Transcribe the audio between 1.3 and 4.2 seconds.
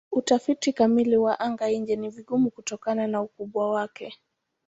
anga-nje ni vigumu kutokana na ukubwa wake.